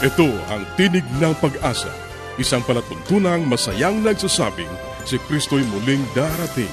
Ito 0.00 0.32
ang 0.48 0.64
Tinig 0.80 1.04
ng 1.20 1.36
Pag-asa, 1.44 1.92
isang 2.40 2.64
palatuntunang 2.64 3.44
masayang 3.44 4.00
nagsasabing 4.00 4.72
si 5.04 5.20
Kristo'y 5.28 5.60
muling 5.68 6.00
darating. 6.16 6.72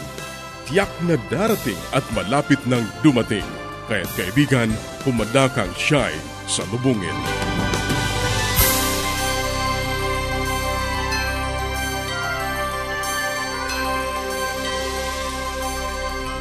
Tiyak 0.64 0.88
na 1.04 1.20
darating 1.27 1.76
at 1.91 2.08
malapit 2.16 2.55
nang 2.63 2.88
dumating. 3.04 3.44
Kaya't 3.91 4.08
kaibigan, 4.16 4.71
pumadakang 5.04 5.68
siya'y 5.76 6.16
sa 6.48 6.63
lubungin. 6.72 7.12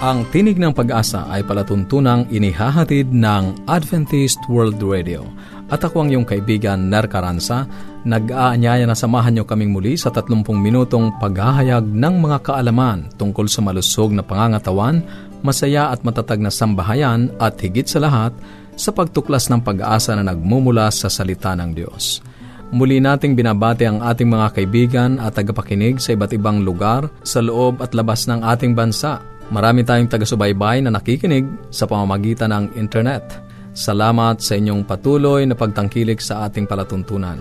Ang 0.07 0.23
Tinig 0.31 0.55
ng 0.55 0.71
Pag-asa 0.71 1.27
ay 1.35 1.43
palatuntunang 1.43 2.31
inihahatid 2.31 3.11
ng 3.11 3.67
Adventist 3.67 4.39
World 4.47 4.79
Radio– 4.79 5.27
at 5.67 5.83
ako 5.83 6.07
ang 6.07 6.09
iyong 6.15 6.27
kaibigan, 6.27 6.87
Ner 6.87 7.11
Caranza, 7.11 7.67
nag-aanyaya 8.07 8.87
na 8.87 8.95
samahan 8.95 9.35
niyo 9.35 9.45
kaming 9.51 9.75
muli 9.75 9.99
sa 9.99 10.15
30 10.15 10.47
minutong 10.55 11.19
paghahayag 11.19 11.83
ng 11.83 12.15
mga 12.23 12.39
kaalaman 12.47 13.11
tungkol 13.19 13.51
sa 13.51 13.67
malusog 13.67 14.15
na 14.15 14.23
pangangatawan, 14.23 15.03
masaya 15.43 15.91
at 15.91 16.07
matatag 16.07 16.39
na 16.39 16.55
sambahayan 16.55 17.35
at 17.43 17.59
higit 17.59 17.91
sa 17.91 17.99
lahat, 17.99 18.31
sa 18.79 18.95
pagtuklas 18.95 19.51
ng 19.51 19.59
pag-asa 19.65 20.15
na 20.15 20.23
nagmumula 20.23 20.87
sa 20.95 21.11
salita 21.11 21.57
ng 21.59 21.75
Diyos. 21.75 22.23
Muli 22.71 23.03
nating 23.03 23.35
binabati 23.35 23.87
ang 23.87 24.03
ating 24.03 24.27
mga 24.27 24.49
kaibigan 24.55 25.11
at 25.19 25.39
tagapakinig 25.39 25.99
sa 25.99 26.15
iba't 26.15 26.35
ibang 26.35 26.63
lugar 26.63 27.11
sa 27.27 27.43
loob 27.43 27.83
at 27.83 27.95
labas 27.95 28.27
ng 28.27 28.43
ating 28.43 28.75
bansa. 28.75 29.23
Marami 29.55 29.87
tayong 29.87 30.11
taga-subaybay 30.11 30.83
na 30.83 30.95
nakikinig 30.95 31.47
sa 31.71 31.87
pamamagitan 31.87 32.51
ng 32.51 32.65
internet. 32.75 33.46
Salamat 33.77 34.41
sa 34.41 34.57
inyong 34.57 34.89
patuloy 34.89 35.45
na 35.45 35.53
pagtangkilik 35.53 36.17
sa 36.17 36.49
ating 36.49 36.65
palatuntunan. 36.65 37.37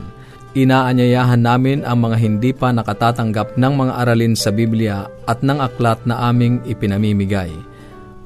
Inaanyayahan 0.51 1.39
namin 1.39 1.87
ang 1.87 2.03
mga 2.03 2.17
hindi 2.19 2.51
pa 2.51 2.75
nakatatanggap 2.75 3.55
ng 3.55 3.73
mga 3.79 3.93
aralin 4.03 4.35
sa 4.35 4.51
Biblia 4.51 5.07
at 5.23 5.39
ng 5.39 5.63
aklat 5.63 6.03
na 6.03 6.27
aming 6.27 6.59
ipinamimigay. 6.67 7.55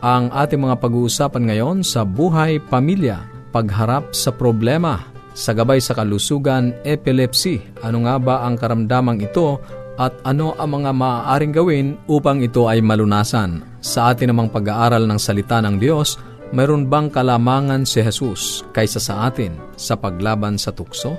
Ang 0.00 0.24
ating 0.32 0.60
mga 0.62 0.76
pag-uusapan 0.78 1.44
ngayon 1.50 1.82
sa 1.82 2.06
buhay 2.06 2.62
pamilya, 2.70 3.26
pagharap 3.50 4.14
sa 4.14 4.30
problema, 4.30 5.09
sa 5.34 5.54
gabay 5.54 5.78
sa 5.78 5.94
kalusugan, 5.94 6.74
epilepsy. 6.82 7.62
Ano 7.80 8.04
nga 8.06 8.16
ba 8.18 8.34
ang 8.44 8.58
karamdamang 8.58 9.22
ito 9.22 9.62
at 10.00 10.16
ano 10.24 10.56
ang 10.56 10.80
mga 10.80 10.90
maaaring 10.96 11.54
gawin 11.54 11.86
upang 12.10 12.42
ito 12.42 12.66
ay 12.66 12.82
malunasan? 12.82 13.62
Sa 13.80 14.12
atin 14.12 14.34
namang 14.34 14.52
pag-aaral 14.52 15.06
ng 15.08 15.20
salita 15.20 15.62
ng 15.62 15.80
Diyos, 15.80 16.20
mayroon 16.50 16.90
bang 16.90 17.08
kalamangan 17.08 17.86
si 17.86 18.02
Jesus 18.02 18.66
kaysa 18.74 18.98
sa 18.98 19.30
atin 19.30 19.54
sa 19.78 19.96
paglaban 19.96 20.58
sa 20.58 20.74
tukso? 20.74 21.16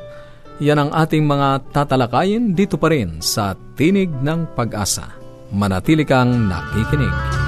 Yan 0.61 0.77
ang 0.77 0.91
ating 0.93 1.25
mga 1.25 1.73
tatalakayin 1.73 2.53
dito 2.53 2.77
pa 2.77 2.93
rin 2.93 3.17
sa 3.17 3.57
Tinig 3.73 4.13
ng 4.21 4.53
Pag-asa. 4.53 5.09
Manatili 5.49 6.05
kang 6.05 6.47
nakikinig. 6.47 7.40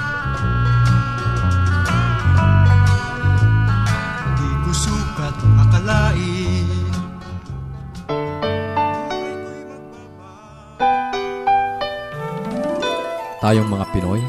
Tayong 13.44 13.68
mga 13.68 13.92
Pinoy, 13.92 14.24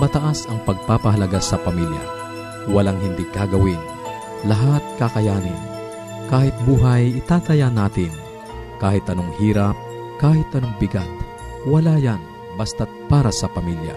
mataas 0.00 0.48
ang 0.48 0.56
pagpapahalaga 0.64 1.44
sa 1.44 1.60
pamilya. 1.60 2.00
Walang 2.72 2.96
hindi 3.04 3.28
kagawin. 3.28 3.76
Lahat 4.48 4.80
kakayanin. 4.96 5.60
Kahit 6.32 6.56
buhay, 6.64 7.20
itataya 7.20 7.68
natin. 7.68 8.08
Kahit 8.80 9.04
anong 9.12 9.28
hirap, 9.36 9.76
kahit 10.16 10.48
anong 10.56 10.72
bigat, 10.80 11.04
wala 11.68 12.00
yan 12.00 12.16
basta't 12.56 12.88
para 13.12 13.28
sa 13.28 13.44
pamilya. 13.52 13.92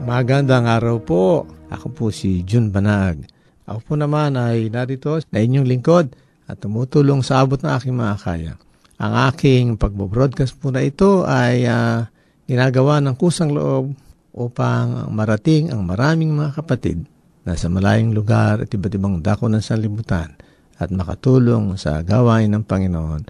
Magandang 0.00 0.64
araw 0.64 0.96
po. 1.04 1.44
Ako 1.68 1.92
po 1.92 2.08
si 2.08 2.40
Jun 2.48 2.72
Banag. 2.72 3.28
Ako 3.68 3.84
po 3.84 3.92
naman 4.00 4.40
ay 4.40 4.72
narito 4.72 5.20
na 5.28 5.44
inyong 5.44 5.68
lingkod 5.68 6.16
at 6.48 6.56
tumutulong 6.56 7.20
sa 7.20 7.44
abot 7.44 7.60
ng 7.60 7.68
aking 7.76 7.92
mga 7.92 8.16
kaya. 8.16 8.52
Ang 8.96 9.12
aking 9.28 9.76
pagbo-broadcast 9.76 10.56
po 10.56 10.72
na 10.72 10.80
ito 10.80 11.28
ay 11.28 11.68
uh, 11.68 12.08
ginagawa 12.48 12.98
ng 13.04 13.14
kusang 13.14 13.52
loob 13.52 13.92
upang 14.32 15.12
marating 15.12 15.68
ang 15.68 15.84
maraming 15.84 16.32
mga 16.32 16.58
kapatid 16.58 17.04
na 17.44 17.54
sa 17.54 17.68
malayong 17.68 18.16
lugar 18.16 18.64
at 18.64 18.72
iba't 18.72 18.92
ibang 18.96 19.20
dako 19.20 19.52
ng 19.52 19.60
sanlibutan 19.60 20.32
at 20.80 20.88
makatulong 20.88 21.76
sa 21.76 22.00
gawain 22.00 22.48
ng 22.50 22.64
Panginoon 22.64 23.22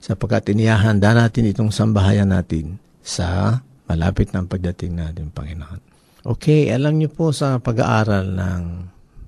sapagkat 0.00 0.52
inihahanda 0.52 1.12
natin 1.12 1.50
itong 1.52 1.72
sambahayan 1.72 2.32
natin 2.32 2.80
sa 3.00 3.60
malapit 3.90 4.30
ng 4.30 4.46
pagdating 4.46 4.96
natin, 4.96 5.34
Panginoon. 5.34 5.80
Okay, 6.24 6.68
alam 6.70 7.00
niyo 7.00 7.10
po 7.10 7.32
sa 7.32 7.58
pag-aaral 7.58 8.36
ng 8.36 8.62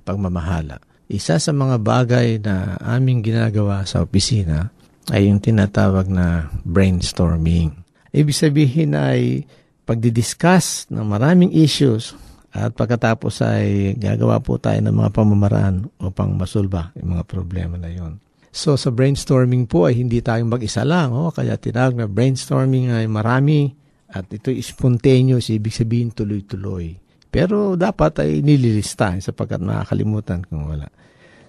pagmamahala, 0.07 0.79
isa 1.11 1.37
sa 1.37 1.53
mga 1.53 1.77
bagay 1.83 2.41
na 2.41 2.79
aming 2.81 3.21
ginagawa 3.21 3.85
sa 3.85 4.05
opisina 4.05 4.71
ay 5.11 5.29
yung 5.29 5.43
tinatawag 5.43 6.07
na 6.07 6.49
brainstorming. 6.63 7.82
Ibig 8.13 8.37
sabihin 8.37 8.93
ay 8.93 9.49
pagdidiscuss 9.89 10.93
ng 10.93 11.05
maraming 11.05 11.49
issues 11.51 12.13
at 12.53 12.77
pagkatapos 12.77 13.41
ay 13.41 13.97
gagawa 13.97 14.37
po 14.37 14.61
tayo 14.61 14.77
ng 14.85 14.93
mga 14.93 15.11
pamamaraan 15.17 15.89
upang 15.97 16.37
masulba 16.37 16.93
yung 17.01 17.17
mga 17.17 17.25
problema 17.25 17.81
na 17.81 17.89
yon. 17.89 18.21
So 18.53 18.77
sa 18.77 18.93
brainstorming 18.93 19.65
po 19.65 19.89
ay 19.89 19.97
hindi 19.97 20.21
tayong 20.21 20.53
mag-isa 20.53 20.85
lang. 20.85 21.17
Oh, 21.17 21.33
kaya 21.33 21.57
tinawag 21.57 21.97
na 21.97 22.05
brainstorming 22.05 22.93
ay 22.93 23.09
marami 23.09 23.73
at 24.13 24.29
ito 24.29 24.53
spontaneous, 24.61 25.49
ibig 25.49 25.73
sabihin 25.73 26.13
tuloy-tuloy. 26.13 26.93
Pero 27.33 27.81
dapat 27.81 28.21
ay 28.21 28.45
nililista 28.45 29.17
sapagkat 29.17 29.65
nakakalimutan 29.65 30.45
kung 30.45 30.69
wala. 30.69 30.93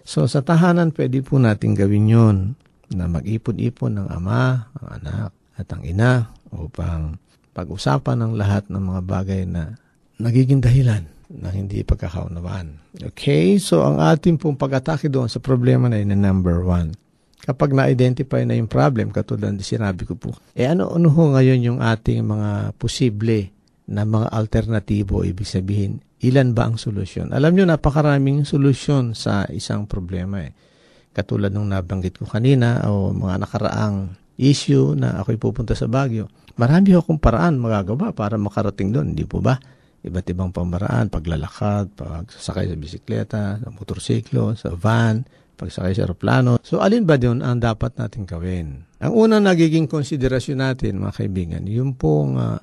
So 0.07 0.23
sa 0.31 0.39
tahanan 0.39 0.95
pwede 0.95 1.19
po 1.19 1.35
natin 1.43 1.75
gawin 1.75 2.07
yon 2.07 2.37
na 2.95 3.11
mag-ipon-ipon 3.11 3.99
ng 3.99 4.07
ama, 4.07 4.71
ang 4.79 4.87
anak, 5.03 5.31
at 5.59 5.67
ang 5.75 5.83
ina 5.83 6.31
upang 6.57 7.17
pag-usapan 7.53 8.17
ng 8.25 8.33
lahat 8.33 8.65
ng 8.67 8.81
mga 8.81 9.01
bagay 9.05 9.41
na 9.45 9.77
nagiging 10.17 10.61
dahilan 10.61 11.05
ng 11.29 11.53
hindi 11.53 11.81
pagkakaunawaan. 11.81 12.77
Okay, 13.13 13.57
so 13.57 13.81
ang 13.81 13.97
ating 13.97 14.37
pong 14.37 14.57
pag-atake 14.57 15.09
doon 15.09 15.29
sa 15.29 15.41
problema 15.41 15.89
na 15.89 15.97
yun 16.01 16.13
na 16.13 16.19
number 16.19 16.61
one. 16.61 16.93
Kapag 17.43 17.75
na-identify 17.75 18.47
na 18.47 18.55
yung 18.55 18.71
problem, 18.71 19.11
katulad 19.11 19.51
ng 19.51 19.59
sinabi 19.59 20.07
ko 20.07 20.15
po, 20.15 20.31
eh 20.55 20.63
ano, 20.63 20.93
ano 20.95 21.11
ho 21.11 21.23
ngayon 21.35 21.59
yung 21.59 21.79
ating 21.83 22.23
mga 22.23 22.71
posible 22.79 23.51
na 23.83 24.07
mga 24.07 24.31
alternatibo, 24.31 25.27
ibig 25.27 25.49
sabihin, 25.49 25.99
ilan 26.23 26.55
ba 26.55 26.71
ang 26.71 26.79
solusyon? 26.79 27.35
Alam 27.35 27.59
nyo, 27.59 27.63
napakaraming 27.67 28.47
solusyon 28.47 29.11
sa 29.11 29.43
isang 29.51 29.83
problema 29.83 30.39
eh. 30.39 30.55
Katulad 31.11 31.51
nung 31.51 31.67
nabanggit 31.67 32.17
ko 32.17 32.25
kanina 32.25 32.87
o 32.87 33.11
mga 33.11 33.43
nakaraang 33.43 34.22
issue 34.39 34.97
na 34.97 35.21
ako'y 35.21 35.37
pupunta 35.37 35.77
sa 35.77 35.85
Baguio, 35.85 36.29
marami 36.57 36.93
akong 36.93 37.21
paraan 37.21 37.57
magagawa 37.57 38.13
para 38.13 38.37
makarating 38.37 38.93
doon, 38.93 39.13
hindi 39.13 39.25
po 39.25 39.41
ba? 39.41 39.57
iba't 40.03 40.27
ibang 40.35 40.51
pamaraan, 40.51 41.07
paglalakad, 41.07 41.95
pagsasakay 41.95 42.67
sa 42.67 42.75
bisikleta, 42.75 43.43
sa 43.63 43.69
motorsiklo, 43.71 44.51
sa 44.59 44.75
van, 44.75 45.23
pagsakay 45.55 45.95
sa 45.95 46.03
aeroplano. 46.03 46.59
So, 46.59 46.83
alin 46.83 47.07
ba 47.07 47.15
doon 47.15 47.39
ang 47.39 47.63
dapat 47.63 47.95
natin 47.95 48.27
gawin? 48.27 48.83
Ang 48.99 49.13
unang 49.15 49.47
nagiging 49.47 49.87
konsiderasyon 49.87 50.59
natin, 50.59 50.99
mga 50.99 51.23
kaibigan, 51.23 51.63
yung 51.71 51.95
pong 51.95 52.35
uh, 52.35 52.59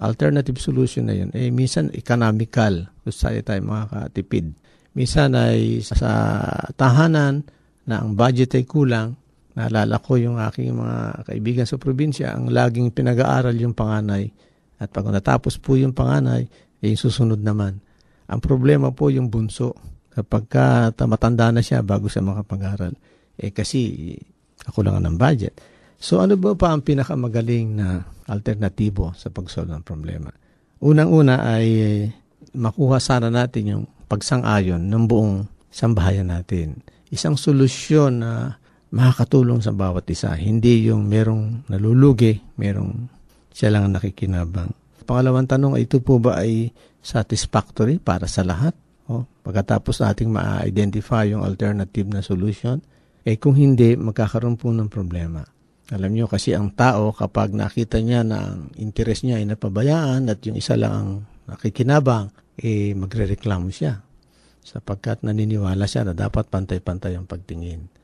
alternative 0.00 0.56
solution 0.56 1.12
na 1.12 1.14
yun, 1.20 1.28
eh, 1.36 1.52
minsan 1.52 1.92
economical, 1.92 2.88
kung 3.04 3.12
saan 3.12 3.44
tayo 3.44 3.60
makakatipid. 3.60 4.56
Minsan 4.96 5.36
ay 5.36 5.84
sa 5.84 6.40
tahanan 6.74 7.44
na 7.84 8.00
ang 8.00 8.16
budget 8.16 8.56
ay 8.56 8.64
kulang, 8.64 9.20
naalala 9.54 9.98
ko 9.98 10.14
yung 10.16 10.38
aking 10.38 10.74
mga 10.74 11.26
kaibigan 11.26 11.66
sa 11.66 11.76
probinsya, 11.76 12.36
ang 12.36 12.50
laging 12.50 12.94
pinag-aaral 12.94 13.54
yung 13.58 13.74
panganay. 13.74 14.30
At 14.80 14.88
pag 14.94 15.08
natapos 15.10 15.60
po 15.60 15.76
yung 15.76 15.92
panganay, 15.92 16.46
eh, 16.80 16.94
susunod 16.96 17.42
naman. 17.42 17.82
Ang 18.30 18.40
problema 18.40 18.94
po 18.94 19.10
yung 19.10 19.28
bunso. 19.28 19.74
Kapag 20.10 20.42
ka 20.50 20.64
matanda 21.06 21.50
na 21.50 21.62
siya 21.62 21.82
bago 21.82 22.06
siya 22.10 22.24
makapag-aral, 22.24 22.94
eh 23.38 23.50
kasi 23.50 24.14
ako 24.66 24.84
lang 24.86 25.02
ng 25.02 25.16
budget. 25.16 25.54
So 26.00 26.24
ano 26.24 26.36
ba 26.40 26.56
pa 26.56 26.72
ang 26.72 26.80
pinakamagaling 26.80 27.76
na 27.76 28.00
alternatibo 28.28 29.12
sa 29.16 29.28
pag-solve 29.28 29.68
ng 29.68 29.84
problema? 29.84 30.32
Unang-una 30.80 31.44
ay 31.44 31.66
eh, 31.68 32.00
makuha 32.56 32.96
sana 32.96 33.28
natin 33.28 33.64
yung 33.68 33.84
pagsang-ayon 34.08 34.80
ng 34.80 35.04
buong 35.04 35.44
sambahayan 35.68 36.32
natin. 36.32 36.80
Isang 37.12 37.36
solusyon 37.36 38.24
na 38.24 38.59
makakatulong 38.90 39.62
sa 39.62 39.70
bawat 39.70 40.06
isa. 40.10 40.34
Hindi 40.34 40.90
yung 40.90 41.06
merong 41.06 41.70
nalulugi, 41.70 42.38
merong 42.58 43.06
siya 43.54 43.74
lang 43.74 43.90
ang 43.90 43.94
nakikinabang. 43.98 44.70
Pangalawang 45.06 45.50
tanong, 45.50 45.74
ito 45.78 45.98
po 45.98 46.22
ba 46.22 46.38
ay 46.38 46.70
satisfactory 47.02 47.98
para 47.98 48.30
sa 48.30 48.46
lahat? 48.46 48.74
O, 49.10 49.26
pagkatapos 49.42 49.98
nating 50.06 50.30
ma-identify 50.30 51.26
yung 51.26 51.42
alternative 51.42 52.06
na 52.06 52.22
solution, 52.22 52.78
eh 53.26 53.34
kung 53.34 53.58
hindi, 53.58 53.98
magkakaroon 53.98 54.54
po 54.54 54.70
ng 54.70 54.86
problema. 54.86 55.42
Alam 55.90 56.14
nyo 56.14 56.30
kasi 56.30 56.54
ang 56.54 56.70
tao 56.70 57.10
kapag 57.10 57.50
nakita 57.50 57.98
niya 57.98 58.22
na 58.22 58.54
ang 58.54 58.70
interest 58.78 59.26
niya 59.26 59.42
ay 59.42 59.50
napabayaan 59.50 60.30
at 60.30 60.38
yung 60.46 60.54
isa 60.54 60.78
lang 60.78 60.94
ang 60.94 61.10
nakikinabang, 61.50 62.30
eh 62.62 62.94
magre-reklamo 62.94 63.66
siya 63.74 63.98
sapagkat 64.62 65.26
naniniwala 65.26 65.88
siya 65.90 66.06
na 66.06 66.14
dapat 66.14 66.46
pantay-pantay 66.46 67.18
ang 67.18 67.26
pagtingin. 67.26 67.99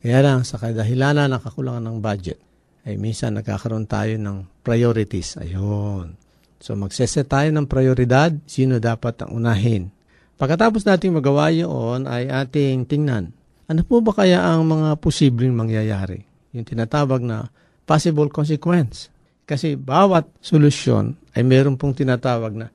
Kaya 0.00 0.24
lang, 0.24 0.48
sa 0.48 0.56
kadahilanan 0.56 1.28
ng 1.28 1.42
kakulangan 1.44 1.84
ng 1.84 1.98
budget, 2.00 2.40
ay 2.88 2.96
minsan 2.96 3.36
nagkakaroon 3.36 3.84
tayo 3.84 4.16
ng 4.16 4.64
priorities. 4.64 5.36
Ayun. 5.36 6.16
So 6.60 6.76
magseset 6.76 7.28
tayo 7.28 7.48
ng 7.52 7.68
prioridad, 7.68 8.32
sino 8.48 8.80
dapat 8.80 9.24
ang 9.24 9.36
unahin. 9.36 9.92
Pagkatapos 10.40 10.88
nating 10.88 11.20
magawa 11.20 11.52
yun, 11.52 12.08
ay 12.08 12.28
ating 12.28 12.88
tingnan, 12.88 13.36
ano 13.68 13.80
po 13.84 14.00
ba 14.00 14.10
kaya 14.16 14.40
ang 14.40 14.66
mga 14.66 14.96
posibleng 14.98 15.54
mangyayari? 15.54 16.24
Yung 16.56 16.64
tinatawag 16.66 17.20
na 17.22 17.46
possible 17.84 18.26
consequence. 18.32 19.12
Kasi 19.46 19.78
bawat 19.78 20.26
solusyon 20.42 21.14
ay 21.38 21.46
meron 21.46 21.78
pong 21.78 21.94
tinatawag 21.94 22.56
na 22.56 22.66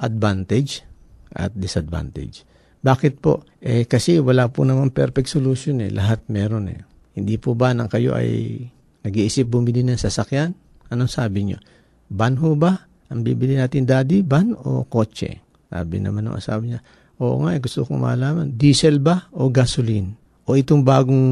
advantage 0.00 0.82
at 1.30 1.54
disadvantage. 1.54 2.42
Bakit 2.80 3.20
po? 3.20 3.44
Eh 3.60 3.84
kasi 3.84 4.16
wala 4.20 4.48
po 4.48 4.64
naman 4.64 4.88
perfect 4.92 5.28
solution 5.28 5.84
eh. 5.84 5.92
Lahat 5.92 6.24
meron 6.32 6.72
eh. 6.72 6.80
Hindi 7.12 7.36
po 7.36 7.52
ba 7.52 7.76
nang 7.76 7.92
kayo 7.92 8.16
ay 8.16 8.64
nag-iisip 9.04 9.48
bumili 9.48 9.84
ng 9.84 10.00
sasakyan? 10.00 10.56
Anong 10.88 11.12
sabi 11.12 11.44
nyo? 11.44 11.58
Ban 12.08 12.40
ho 12.40 12.56
ba? 12.56 12.88
Ang 13.10 13.26
bibili 13.26 13.58
natin 13.58 13.84
daddy, 13.84 14.24
ban 14.24 14.56
o 14.56 14.86
kotse? 14.88 15.42
Sabi 15.68 16.00
naman 16.02 16.26
ng 16.26 16.38
asawa 16.38 16.62
niya, 16.62 16.80
oo 17.20 17.42
nga, 17.44 17.54
eh, 17.54 17.60
gusto 17.62 17.86
kong 17.86 18.00
malaman, 18.00 18.54
diesel 18.54 18.98
ba 18.98 19.28
o 19.34 19.50
gasoline? 19.52 20.16
O 20.46 20.56
itong 20.58 20.82
bagong 20.82 21.28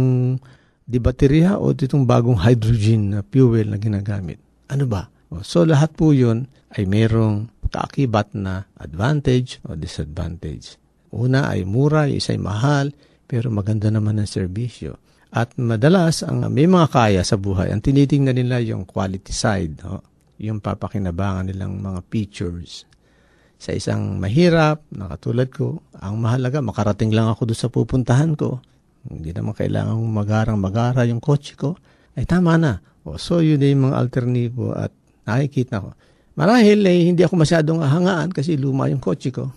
di 0.88 0.98
baterya 1.02 1.58
o 1.58 1.74
itong 1.74 2.06
bagong 2.06 2.38
hydrogen 2.38 3.14
na 3.14 3.20
fuel 3.24 3.72
na 3.72 3.78
ginagamit? 3.80 4.38
Ano 4.70 4.84
ba? 4.86 5.10
So 5.44 5.64
lahat 5.64 5.92
po 5.96 6.12
yun 6.12 6.48
ay 6.76 6.88
mayroong 6.88 7.52
kaakibat 7.68 8.32
na 8.32 8.64
advantage 8.80 9.60
o 9.68 9.76
disadvantage. 9.76 10.80
Una 11.14 11.48
ay 11.48 11.64
mura, 11.64 12.08
isa 12.08 12.36
ay 12.36 12.40
mahal, 12.40 12.86
pero 13.28 13.48
maganda 13.48 13.88
naman 13.88 14.20
ang 14.20 14.28
serbisyo. 14.28 14.96
At 15.28 15.56
madalas, 15.60 16.24
ang 16.24 16.48
may 16.48 16.64
mga 16.64 16.88
kaya 16.88 17.20
sa 17.20 17.36
buhay, 17.36 17.68
ang 17.68 17.84
tinitingnan 17.84 18.36
nila 18.36 18.64
yung 18.64 18.88
quality 18.88 19.32
side, 19.32 19.84
no? 19.84 20.00
yung 20.40 20.64
papakinabangan 20.64 21.52
nilang 21.52 21.76
mga 21.76 22.00
features. 22.08 22.88
Sa 23.58 23.74
isang 23.74 24.16
mahirap, 24.22 24.86
na 24.94 25.10
katulad 25.10 25.50
ko, 25.50 25.82
ang 25.98 26.22
mahalaga, 26.22 26.62
makarating 26.62 27.12
lang 27.12 27.28
ako 27.28 27.50
doon 27.50 27.60
sa 27.60 27.68
pupuntahan 27.68 28.32
ko. 28.38 28.62
Hindi 29.04 29.34
naman 29.34 29.52
kailangan 29.52 29.98
magarang-magara 29.98 31.04
yung 31.10 31.18
kotse 31.18 31.58
ko. 31.58 31.74
Ay 32.14 32.24
tama 32.24 32.54
na. 32.56 32.78
O, 33.02 33.18
so 33.18 33.42
yun 33.42 33.60
yung 33.60 33.90
mga 33.90 33.96
alternatibo 33.98 34.72
at 34.78 34.94
nakikita 35.26 35.82
ko. 35.82 35.90
Marahil 36.38 36.86
eh, 36.86 37.10
hindi 37.10 37.26
ako 37.26 37.34
masyadong 37.34 37.82
ahangaan 37.82 38.30
kasi 38.30 38.54
luma 38.54 38.86
yung 38.86 39.02
kotse 39.02 39.34
ko. 39.34 39.50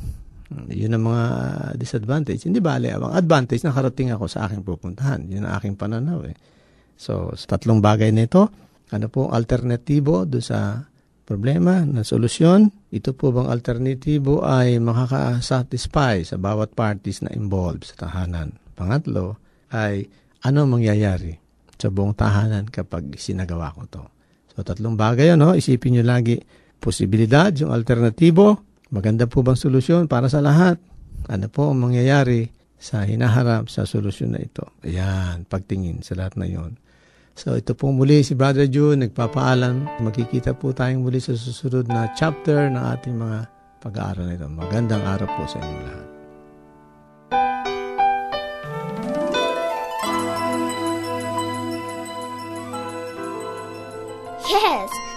Yun 0.51 0.99
ang 0.99 1.03
mga 1.07 1.25
disadvantage. 1.79 2.43
Hindi 2.43 2.59
bale, 2.59 2.91
ang 2.91 3.15
advantage, 3.15 3.63
nakarating 3.63 4.11
ako 4.11 4.27
sa 4.27 4.47
aking 4.47 4.67
pupuntahan. 4.67 5.23
Yun 5.31 5.47
ang 5.47 5.55
aking 5.55 5.79
pananaw 5.79 6.27
eh. 6.27 6.35
So, 6.99 7.31
sa 7.33 7.55
tatlong 7.55 7.79
bagay 7.79 8.11
na 8.11 8.27
ito, 8.27 8.51
ano 8.91 9.07
po 9.07 9.31
alternatibo 9.31 10.27
do 10.27 10.43
sa 10.43 10.83
problema 11.23 11.87
na 11.87 12.03
solusyon? 12.03 12.91
Ito 12.91 13.15
po 13.15 13.31
bang 13.31 13.47
alternatibo 13.47 14.43
ay 14.43 14.77
makaka-satisfy 14.83 16.27
sa 16.27 16.35
bawat 16.35 16.75
parties 16.75 17.23
na 17.23 17.31
involved 17.31 17.87
sa 17.87 18.05
tahanan? 18.07 18.59
Pangatlo 18.75 19.39
ay 19.71 20.03
ano 20.43 20.67
mangyayari 20.67 21.39
sa 21.79 21.87
buong 21.87 22.13
tahanan 22.13 22.67
kapag 22.67 23.15
sinagawa 23.15 23.71
ko 23.71 23.87
to? 23.87 24.03
So, 24.51 24.67
tatlong 24.67 24.99
bagay, 24.99 25.31
no? 25.39 25.55
isipin 25.55 25.95
nyo 25.95 26.03
lagi, 26.03 26.35
posibilidad, 26.83 27.55
yung 27.55 27.71
alternatibo, 27.71 28.70
Maganda 28.91 29.23
po 29.23 29.39
bang 29.39 29.55
solusyon 29.55 30.11
para 30.11 30.27
sa 30.27 30.43
lahat? 30.43 30.75
Ano 31.31 31.47
po 31.47 31.71
ang 31.71 31.79
mangyayari 31.79 32.51
sa 32.75 33.07
hinaharap 33.07 33.71
sa 33.71 33.87
solusyon 33.87 34.35
na 34.35 34.43
ito? 34.43 34.67
Ayan, 34.83 35.47
pagtingin 35.47 36.03
sa 36.03 36.19
lahat 36.19 36.35
na 36.35 36.43
yon. 36.43 36.75
So 37.31 37.55
ito 37.55 37.71
po 37.71 37.87
muli 37.95 38.19
si 38.19 38.35
Brother 38.35 38.67
June, 38.67 39.07
nagpapaalam. 39.07 40.03
Magkikita 40.03 40.51
po 40.59 40.75
tayong 40.75 41.07
muli 41.07 41.23
sa 41.23 41.31
susunod 41.31 41.87
na 41.87 42.11
chapter 42.19 42.67
ng 42.67 42.83
ating 42.99 43.15
mga 43.15 43.47
pag-aaral 43.79 44.27
na 44.27 44.35
ito. 44.35 44.51
Magandang 44.51 45.07
araw 45.07 45.27
po 45.39 45.47
sa 45.47 45.63
inyo 45.63 45.79
lahat. 45.87 46.07
Yes! 54.51 55.10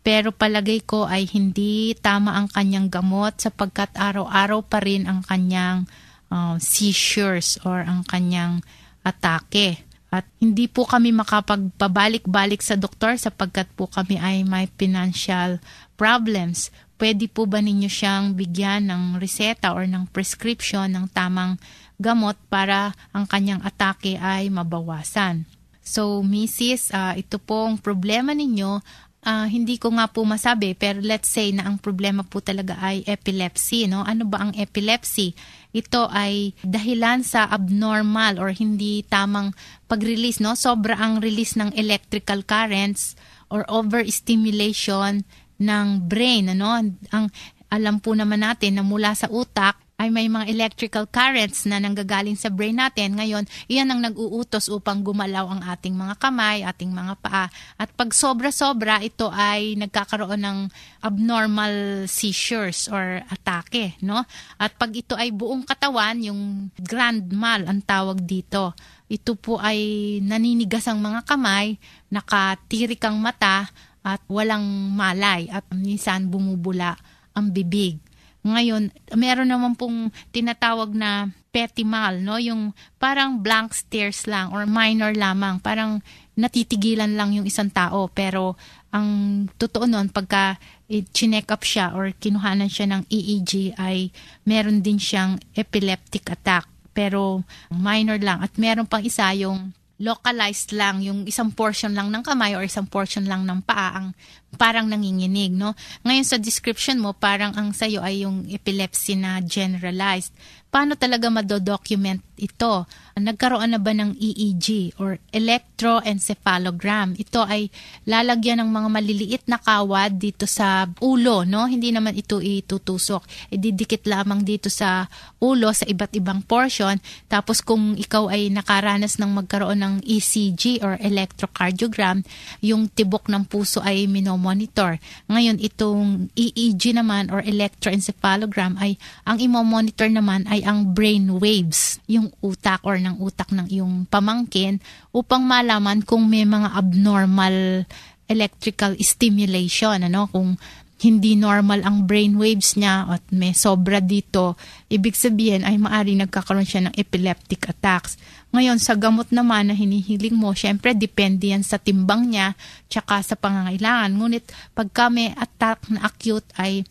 pero 0.02 0.34
palagay 0.34 0.82
ko 0.82 1.06
ay 1.06 1.30
hindi 1.30 1.94
tama 2.02 2.34
ang 2.34 2.50
kanyang 2.50 2.90
gamot 2.90 3.38
sapagkat 3.38 3.94
araw-araw 3.94 4.66
pa 4.66 4.82
rin 4.82 5.06
ang 5.06 5.22
kanyang 5.22 5.86
uh, 6.34 6.58
seizures 6.58 7.62
or 7.62 7.86
ang 7.86 8.02
kanyang 8.10 8.66
atake. 9.06 9.86
At 10.14 10.30
hindi 10.38 10.70
po 10.70 10.86
kami 10.86 11.10
makapagpabalik-balik 11.10 12.62
sa 12.62 12.78
doktor 12.78 13.18
sapagkat 13.18 13.66
po 13.74 13.90
kami 13.90 14.22
ay 14.22 14.46
may 14.46 14.70
financial 14.78 15.58
problems. 15.98 16.70
Pwede 17.02 17.26
po 17.26 17.50
ba 17.50 17.58
ninyo 17.58 17.90
siyang 17.90 18.38
bigyan 18.38 18.94
ng 18.94 19.18
reseta 19.18 19.74
or 19.74 19.90
ng 19.90 20.06
prescription 20.14 20.86
ng 20.94 21.10
tamang 21.10 21.58
gamot 21.98 22.38
para 22.46 22.94
ang 23.10 23.26
kanyang 23.26 23.66
atake 23.66 24.14
ay 24.22 24.54
mabawasan? 24.54 25.50
So, 25.84 26.22
Mrs., 26.24 26.94
uh, 26.96 27.18
ito 27.18 27.42
pong 27.42 27.82
problema 27.82 28.32
ninyo 28.32 28.80
uh, 29.24 29.48
hindi 29.48 29.80
ko 29.80 29.96
nga 29.96 30.12
po 30.12 30.28
masabi, 30.28 30.76
pero 30.76 31.00
let's 31.00 31.32
say 31.32 31.50
na 31.56 31.66
ang 31.66 31.80
problema 31.80 32.22
po 32.22 32.44
talaga 32.44 32.78
ay 32.80 33.02
epilepsy. 33.08 33.88
No? 33.90 34.04
Ano 34.04 34.28
ba 34.28 34.44
ang 34.46 34.52
epilepsy? 34.54 35.34
Ito 35.74 36.12
ay 36.12 36.54
dahilan 36.62 37.26
sa 37.26 37.50
abnormal 37.50 38.38
or 38.38 38.54
hindi 38.54 39.02
tamang 39.08 39.56
pag-release. 39.90 40.44
No? 40.44 40.54
Sobra 40.54 41.00
ang 41.00 41.24
release 41.24 41.58
ng 41.58 41.74
electrical 41.74 42.46
currents 42.46 43.18
or 43.50 43.66
overstimulation 43.72 45.26
ng 45.58 45.88
brain. 46.06 46.54
Ano? 46.54 46.94
Ang 47.10 47.26
alam 47.74 47.98
po 47.98 48.14
naman 48.14 48.46
natin 48.46 48.78
na 48.78 48.86
mula 48.86 49.18
sa 49.18 49.26
utak 49.34 49.82
ay 50.02 50.10
may 50.10 50.26
mga 50.26 50.50
electrical 50.50 51.06
currents 51.06 51.70
na 51.70 51.78
nanggagaling 51.78 52.36
sa 52.36 52.50
brain 52.50 52.82
natin. 52.82 53.14
Ngayon, 53.14 53.46
iyan 53.70 53.94
ang 53.94 54.02
nag-uutos 54.02 54.68
upang 54.68 55.06
gumalaw 55.06 55.48
ang 55.54 55.62
ating 55.64 55.94
mga 55.94 56.18
kamay, 56.18 56.66
ating 56.66 56.90
mga 56.90 57.14
paa. 57.22 57.46
At 57.78 57.94
pag 57.94 58.10
sobra-sobra, 58.12 59.00
ito 59.06 59.30
ay 59.30 59.78
nagkakaroon 59.78 60.42
ng 60.42 60.60
abnormal 61.06 62.06
seizures 62.10 62.90
or 62.90 63.22
atake. 63.30 63.96
No? 64.02 64.26
At 64.58 64.76
pag 64.82 64.92
ito 64.98 65.14
ay 65.14 65.30
buong 65.30 65.64
katawan, 65.64 66.20
yung 66.26 66.74
grand 66.82 67.30
mal 67.30 67.64
ang 67.70 67.86
tawag 67.86 68.18
dito. 68.26 68.74
Ito 69.08 69.38
po 69.38 69.62
ay 69.62 70.20
naninigas 70.26 70.90
ang 70.90 71.00
mga 71.06 71.22
kamay, 71.24 71.78
nakatirik 72.10 73.06
ang 73.06 73.22
mata, 73.22 73.70
at 74.04 74.20
walang 74.28 74.92
malay 74.92 75.48
at 75.48 75.64
minsan 75.72 76.28
bumubula 76.28 77.00
ang 77.32 77.56
bibig. 77.56 78.04
Ngayon, 78.44 78.92
meron 79.16 79.48
naman 79.48 79.74
pong 79.80 80.12
tinatawag 80.36 80.92
na 80.92 81.32
petimal, 81.56 82.20
no? 82.20 82.36
Yung 82.42 82.76
parang 83.00 83.40
blank 83.40 83.72
stares 83.72 84.28
lang 84.28 84.52
or 84.52 84.68
minor 84.68 85.16
lamang. 85.16 85.64
Parang 85.64 86.04
natitigilan 86.36 87.16
lang 87.16 87.32
yung 87.32 87.48
isang 87.48 87.72
tao. 87.72 88.12
Pero 88.12 88.60
ang 88.92 89.46
totoo 89.56 89.88
nun, 89.88 90.12
pagka 90.12 90.60
chinek 90.90 91.50
up 91.50 91.64
siya 91.64 91.96
or 91.96 92.12
kinuhanan 92.12 92.68
siya 92.68 92.90
ng 92.92 93.02
EEG 93.08 93.80
ay 93.80 94.12
meron 94.44 94.84
din 94.84 95.00
siyang 95.00 95.40
epileptic 95.56 96.28
attack. 96.28 96.68
Pero 96.92 97.48
minor 97.72 98.20
lang. 98.20 98.44
At 98.44 98.60
meron 98.60 98.90
pang 98.90 99.02
isa 99.02 99.32
yung 99.34 99.72
localized 100.04 100.74
lang, 100.76 101.00
yung 101.00 101.24
isang 101.30 101.54
portion 101.54 101.96
lang 101.96 102.12
ng 102.12 102.26
kamay 102.26 102.58
or 102.58 102.66
isang 102.66 102.90
portion 102.90 103.24
lang 103.24 103.46
ng 103.48 103.64
paa 103.64 104.04
ang 104.04 104.08
parang 104.56 104.88
nanginginig, 104.88 105.54
no? 105.54 105.74
Ngayon 106.06 106.26
sa 106.26 106.38
description 106.38 107.02
mo, 107.02 107.14
parang 107.14 107.54
ang 107.58 107.74
sayo 107.74 108.02
ay 108.02 108.26
yung 108.26 108.46
epilepsy 108.50 109.18
na 109.18 109.42
generalized 109.42 110.34
paano 110.74 110.98
talaga 110.98 111.30
madodocument 111.30 112.26
ito? 112.34 112.90
Nagkaroon 113.14 113.78
na 113.78 113.78
ba 113.78 113.94
ng 113.94 114.18
EEG 114.18 114.98
or 114.98 115.22
electroencephalogram? 115.30 117.14
Ito 117.14 117.46
ay 117.46 117.70
lalagyan 118.10 118.66
ng 118.66 118.74
mga 118.74 118.90
maliliit 118.90 119.44
na 119.46 119.62
kawad 119.62 120.18
dito 120.18 120.50
sa 120.50 120.90
ulo, 120.98 121.46
no? 121.46 121.70
Hindi 121.70 121.94
naman 121.94 122.18
ito 122.18 122.42
itutusok. 122.42 123.54
Ididikit 123.54 124.10
lamang 124.10 124.42
dito 124.42 124.74
sa 124.74 125.06
ulo 125.38 125.70
sa 125.78 125.86
iba't 125.86 126.18
ibang 126.18 126.42
portion. 126.42 126.98
Tapos 127.30 127.62
kung 127.62 127.94
ikaw 127.94 128.34
ay 128.34 128.50
nakaranas 128.50 129.22
ng 129.22 129.30
magkaroon 129.30 129.78
ng 129.78 129.96
ECG 130.02 130.82
or 130.82 130.98
electrocardiogram, 130.98 132.26
yung 132.66 132.90
tibok 132.90 133.30
ng 133.30 133.46
puso 133.46 133.78
ay 133.86 134.10
minomonitor. 134.44 135.00
Ngayon, 135.32 135.58
itong 135.64 136.28
EEG 136.36 136.92
naman 136.92 137.32
or 137.32 137.40
electroencephalogram 137.48 138.76
ay 138.76 139.00
ang 139.24 139.40
imo-monitor 139.40 140.12
naman 140.12 140.44
ay 140.52 140.68
ang 140.68 140.92
brain 140.92 141.40
waves, 141.40 142.04
yung 142.12 142.28
utak 142.44 142.84
or 142.84 143.00
ng 143.00 143.16
utak 143.24 143.48
ng 143.56 143.72
iyong 143.72 144.04
pamangkin 144.12 144.84
upang 145.16 145.48
malaman 145.48 146.04
kung 146.04 146.28
may 146.28 146.44
mga 146.44 146.76
abnormal 146.76 147.88
electrical 148.28 148.92
stimulation, 149.00 150.04
ano, 150.04 150.28
kung 150.28 150.60
hindi 151.04 151.36
normal 151.36 151.84
ang 151.84 152.08
brain 152.08 152.40
waves 152.40 152.80
niya 152.80 153.04
at 153.12 153.24
may 153.36 153.52
sobra 153.52 154.00
dito, 154.00 154.56
ibig 154.88 155.20
sabihin 155.20 155.68
ay 155.68 155.76
maari 155.76 156.16
nagkakaroon 156.16 156.64
siya 156.64 156.88
ng 156.88 156.96
epileptic 156.96 157.68
attacks. 157.68 158.16
Ngayon, 158.56 158.80
sa 158.80 158.96
gamot 158.96 159.28
naman 159.36 159.68
na 159.68 159.76
hinihiling 159.76 160.38
mo, 160.38 160.56
syempre, 160.56 160.96
depende 160.96 161.52
yan 161.52 161.66
sa 161.66 161.76
timbang 161.76 162.32
niya, 162.32 162.56
tsaka 162.88 163.20
sa 163.20 163.36
pangangailangan. 163.36 164.16
Ngunit, 164.16 164.46
pagka 164.72 165.12
may 165.12 165.36
attack 165.36 165.92
na 165.92 166.08
acute 166.08 166.48
ay 166.56 166.88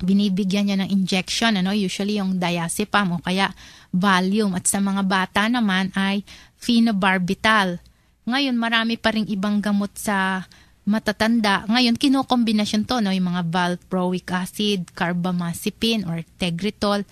binibigyan 0.00 0.70
niya 0.70 0.80
ng 0.80 0.90
injection, 0.90 1.60
ano, 1.60 1.76
usually 1.76 2.16
yung 2.16 2.40
diazepam 2.40 3.18
o 3.18 3.22
kaya 3.22 3.52
Valium. 3.92 4.56
At 4.56 4.70
sa 4.70 4.80
mga 4.80 5.04
bata 5.04 5.46
naman 5.50 5.92
ay 5.92 6.24
phenobarbital. 6.56 7.82
Ngayon, 8.24 8.56
marami 8.56 8.96
pa 8.96 9.12
ring 9.12 9.28
ibang 9.28 9.60
gamot 9.60 9.92
sa 10.00 10.48
matatanda. 10.84 11.64
Ngayon, 11.68 11.96
kinokombinasyon 11.96 12.84
to, 12.84 13.00
no, 13.00 13.12
yung 13.12 13.32
mga 13.32 13.48
valproic 13.48 14.28
acid, 14.32 14.92
carbamazepine, 14.92 16.04
or 16.04 16.22
tegretol. 16.36 17.02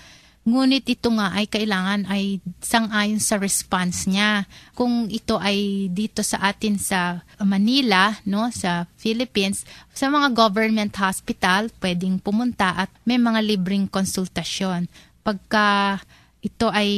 Ngunit 0.43 0.91
ito 0.91 1.07
nga 1.14 1.31
ay 1.38 1.47
kailangan 1.47 2.02
ay 2.11 2.43
sangayon 2.59 3.23
sa 3.23 3.38
response 3.38 4.11
niya. 4.11 4.50
Kung 4.75 5.07
ito 5.07 5.38
ay 5.38 5.87
dito 5.87 6.21
sa 6.26 6.50
atin 6.50 6.83
sa 6.83 7.23
Manila, 7.38 8.19
no, 8.26 8.50
sa 8.50 8.91
Philippines, 8.99 9.62
sa 9.95 10.11
mga 10.11 10.35
government 10.35 10.99
hospital, 10.99 11.71
pwedeng 11.79 12.19
pumunta 12.19 12.75
at 12.75 12.91
may 13.07 13.23
mga 13.23 13.38
libreng 13.38 13.87
konsultasyon. 13.87 14.91
Pagka 15.23 16.02
ito 16.43 16.67
ay 16.75 16.91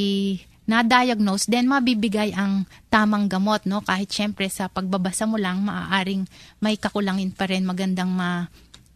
na-diagnose, 0.65 1.45
then 1.45 1.69
mabibigay 1.69 2.33
ang 2.33 2.65
tamang 2.89 3.29
gamot, 3.29 3.65
no? 3.69 3.85
Kahit 3.85 4.09
syempre 4.09 4.49
sa 4.49 4.65
pagbabasa 4.65 5.29
mo 5.29 5.37
lang, 5.37 5.61
maaaring 5.61 6.25
may 6.61 6.75
kakulangin 6.77 7.33
pa 7.33 7.45
rin 7.45 7.65
magandang 7.65 8.09
ma 8.09 8.49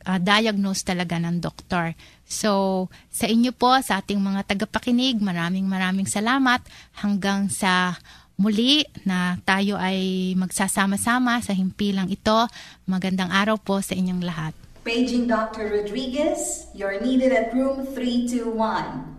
uh, 0.09 0.19
diagnose 0.19 0.81
talaga 0.81 1.21
ng 1.21 1.38
doktor. 1.38 1.93
So, 2.25 2.88
sa 3.09 3.25
inyo 3.29 3.53
po, 3.53 3.73
sa 3.81 4.01
ating 4.01 4.17
mga 4.17 4.49
tagapakinig, 4.49 5.21
maraming 5.21 5.65
maraming 5.65 6.09
salamat 6.09 6.61
hanggang 7.01 7.49
sa 7.49 7.97
muli 8.39 8.88
na 9.03 9.35
tayo 9.43 9.75
ay 9.75 10.31
magsasama-sama 10.39 11.43
sa 11.43 11.51
himpilang 11.51 12.07
ito. 12.07 12.47
Magandang 12.88 13.29
araw 13.29 13.59
po 13.59 13.83
sa 13.83 13.93
inyong 13.93 14.23
lahat. 14.23 14.53
Paging 14.88 15.27
Dr. 15.27 15.69
Rodriguez, 15.69 16.71
you're 16.71 16.97
needed 17.03 17.35
at 17.35 17.51
room 17.51 17.83
321. 17.83 19.18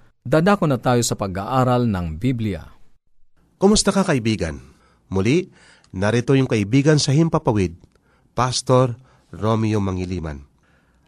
Dadako 0.21 0.69
na 0.69 0.77
tayo 0.77 1.01
sa 1.01 1.17
pag-aaral 1.17 1.89
ng 1.89 2.21
Biblia. 2.21 2.61
Kumusta 3.57 3.89
ka 3.89 4.05
kaibigan? 4.05 4.61
Muli, 5.09 5.49
narito 5.97 6.37
yung 6.37 6.45
kaibigan 6.45 7.01
sa 7.01 7.09
Himpapawid, 7.09 7.73
Pastor 8.37 8.93
Romeo 9.33 9.81
Mangiliman. 9.81 10.45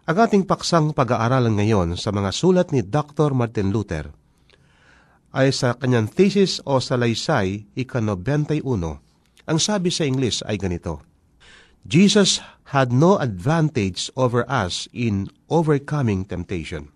Ang 0.09 0.17
ating 0.17 0.49
paksang 0.49 0.97
pag-aaralan 0.97 1.53
ngayon 1.61 1.93
sa 1.93 2.09
mga 2.09 2.33
sulat 2.33 2.73
ni 2.73 2.81
Dr. 2.81 3.37
Martin 3.37 3.69
Luther 3.69 4.09
ay 5.29 5.53
sa 5.53 5.77
kanyang 5.77 6.09
thesis 6.09 6.57
o 6.65 6.81
salaysay 6.81 7.69
ika-91. 7.77 8.65
Ang 9.45 9.57
sabi 9.61 9.93
sa 9.93 10.09
English 10.09 10.41
ay 10.49 10.57
ganito, 10.57 11.05
Jesus 11.85 12.41
had 12.73 12.89
no 12.89 13.21
advantage 13.21 14.09
over 14.17 14.41
us 14.49 14.89
in 14.89 15.29
overcoming 15.53 16.25
temptation. 16.25 16.89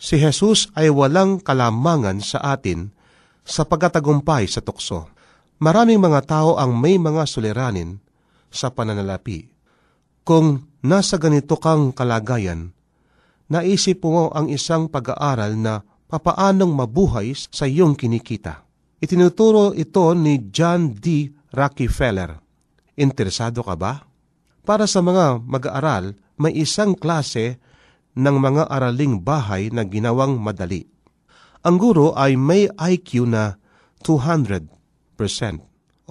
Si 0.00 0.16
Jesus 0.16 0.72
ay 0.72 0.88
walang 0.88 1.44
kalamangan 1.44 2.24
sa 2.24 2.56
atin 2.56 2.88
sa 3.44 3.68
pagkatagumpay 3.68 4.48
sa 4.48 4.64
tukso. 4.64 5.12
Maraming 5.60 6.00
mga 6.00 6.24
tao 6.24 6.56
ang 6.56 6.72
may 6.72 6.96
mga 6.96 7.28
suliranin 7.28 8.00
sa 8.48 8.72
pananalapi. 8.72 9.44
Kung 10.24 10.64
nasa 10.80 11.20
ganito 11.20 11.60
kang 11.60 11.92
kalagayan, 11.92 12.72
naisip 13.52 14.00
mo 14.00 14.32
ang 14.32 14.48
isang 14.48 14.88
pag-aaral 14.88 15.52
na 15.60 15.84
papaanong 16.08 16.72
mabuhay 16.72 17.36
sa 17.36 17.68
iyong 17.68 17.92
kinikita. 17.92 18.64
Itinuturo 19.04 19.76
ito 19.76 20.16
ni 20.16 20.48
John 20.48 20.96
D. 20.96 21.28
Rockefeller. 21.52 22.40
Interesado 22.96 23.60
ka 23.60 23.76
ba? 23.76 24.00
Para 24.64 24.88
sa 24.88 25.04
mga 25.04 25.44
mag-aaral, 25.44 26.16
may 26.40 26.56
isang 26.56 26.96
klase 26.96 27.60
ng 28.16 28.36
mga 28.40 28.66
araling 28.66 29.22
bahay 29.22 29.70
na 29.70 29.86
ginawang 29.86 30.38
madali. 30.38 30.86
Ang 31.60 31.76
guro 31.76 32.16
ay 32.16 32.40
may 32.40 32.66
IQ 32.72 33.28
na 33.28 33.60
200% 34.02 34.66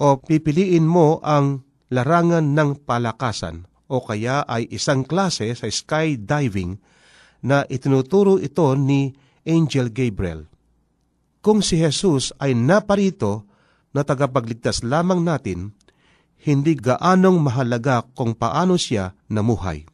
o 0.00 0.06
pipiliin 0.22 0.86
mo 0.86 1.18
ang 1.20 1.66
larangan 1.90 2.54
ng 2.54 2.86
palakasan 2.86 3.66
o 3.90 3.98
kaya 3.98 4.46
ay 4.46 4.70
isang 4.70 5.02
klase 5.02 5.50
sa 5.58 5.66
skydiving 5.66 6.78
na 7.42 7.66
itinuturo 7.66 8.38
ito 8.38 8.78
ni 8.78 9.10
Angel 9.42 9.90
Gabriel. 9.90 10.46
Kung 11.42 11.64
si 11.64 11.80
Jesus 11.80 12.30
ay 12.38 12.54
naparito 12.54 13.48
na 13.90 14.06
tagapagligtas 14.06 14.86
lamang 14.86 15.24
natin, 15.26 15.74
hindi 16.46 16.78
gaanong 16.78 17.42
mahalaga 17.42 18.06
kung 18.14 18.36
paano 18.38 18.78
siya 18.78 19.12
namuhay. 19.26 19.84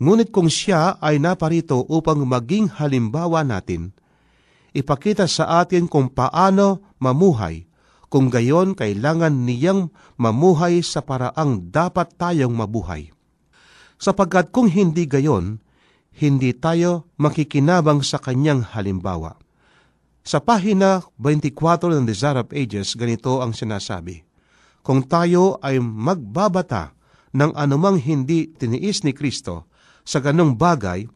Ngunit 0.00 0.32
kung 0.32 0.48
siya 0.48 0.96
ay 0.96 1.20
naparito 1.20 1.84
upang 1.84 2.24
maging 2.24 2.72
halimbawa 2.80 3.44
natin, 3.44 3.92
ipakita 4.72 5.28
sa 5.28 5.60
atin 5.60 5.84
kung 5.84 6.08
paano 6.08 6.96
mamuhay, 6.96 7.68
kung 8.08 8.32
gayon 8.32 8.72
kailangan 8.72 9.44
niyang 9.44 9.92
mamuhay 10.16 10.80
sa 10.80 11.04
paraang 11.04 11.68
dapat 11.68 12.16
tayong 12.16 12.56
mabuhay. 12.56 13.12
Sapagkat 14.00 14.48
kung 14.56 14.72
hindi 14.72 15.04
gayon, 15.04 15.60
hindi 16.16 16.56
tayo 16.56 17.12
makikinabang 17.20 18.00
sa 18.00 18.16
kanyang 18.16 18.64
halimbawa. 18.72 19.36
Sa 20.24 20.40
pahina 20.40 21.04
24 21.20 22.00
ng 22.00 22.04
Desire 22.08 22.40
of 22.40 22.52
Ages, 22.56 22.96
ganito 22.96 23.44
ang 23.44 23.52
sinasabi, 23.52 24.24
Kung 24.80 25.04
tayo 25.04 25.60
ay 25.60 25.76
magbabata 25.76 26.96
ng 27.36 27.52
anumang 27.52 28.00
hindi 28.00 28.48
tiniis 28.48 29.04
ni 29.04 29.12
Kristo, 29.12 29.69
sa 30.10 30.18
ganong 30.18 30.58
bagay, 30.58 31.06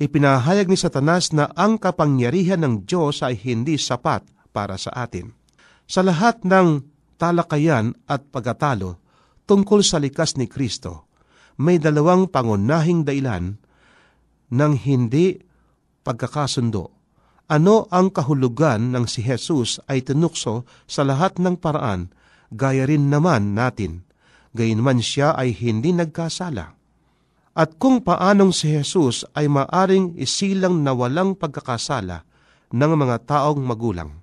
ipinahayag 0.00 0.72
ni 0.72 0.80
Satanas 0.80 1.36
na 1.36 1.52
ang 1.52 1.76
kapangyarihan 1.76 2.64
ng 2.64 2.88
Diyos 2.88 3.20
ay 3.20 3.36
hindi 3.36 3.76
sapat 3.76 4.24
para 4.48 4.80
sa 4.80 4.96
atin. 4.96 5.36
Sa 5.84 6.00
lahat 6.00 6.40
ng 6.48 6.80
talakayan 7.20 7.92
at 8.08 8.32
pagkatalo 8.32 8.96
tungkol 9.44 9.84
sa 9.84 10.00
likas 10.00 10.40
ni 10.40 10.48
Kristo, 10.48 11.12
may 11.60 11.76
dalawang 11.76 12.32
pangunahing 12.32 13.04
dailan 13.04 13.60
ng 14.48 14.72
hindi 14.88 15.36
pagkakasundo. 16.00 16.96
Ano 17.52 17.92
ang 17.92 18.08
kahulugan 18.08 18.96
ng 18.96 19.04
si 19.04 19.20
Jesus 19.20 19.84
ay 19.84 20.00
tinukso 20.00 20.64
sa 20.88 21.04
lahat 21.04 21.36
ng 21.36 21.60
paraan, 21.60 22.08
gaya 22.48 22.88
rin 22.88 23.12
naman 23.12 23.52
natin. 23.52 24.08
Gayunman 24.56 25.04
siya 25.04 25.36
ay 25.36 25.52
hindi 25.52 25.92
nagkasala 25.92 26.79
at 27.54 27.76
kung 27.82 28.02
paanong 28.02 28.54
si 28.54 28.70
Jesus 28.70 29.26
ay 29.34 29.50
maaring 29.50 30.14
isilang 30.14 30.86
na 30.86 30.94
walang 30.94 31.34
pagkakasala 31.34 32.22
ng 32.70 32.92
mga 32.94 33.16
taong 33.26 33.58
magulang. 33.58 34.22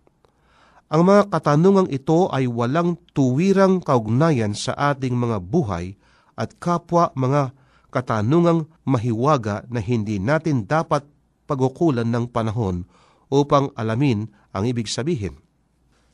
Ang 0.87 1.01
mga 1.03 1.35
katanungang 1.35 1.91
ito 1.91 2.31
ay 2.31 2.47
walang 2.47 2.95
tuwirang 3.11 3.83
kaugnayan 3.83 4.55
sa 4.55 4.95
ating 4.95 5.19
mga 5.19 5.43
buhay 5.43 5.99
at 6.39 6.55
kapwa 6.55 7.11
mga 7.11 7.51
katanungang 7.91 8.71
mahiwaga 8.87 9.67
na 9.67 9.83
hindi 9.83 10.15
natin 10.15 10.63
dapat 10.63 11.03
pagukulan 11.43 12.07
ng 12.07 12.31
panahon 12.31 12.87
upang 13.27 13.75
alamin 13.75 14.31
ang 14.55 14.63
ibig 14.63 14.87
sabihin. 14.87 15.35